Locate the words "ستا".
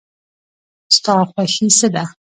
0.95-1.13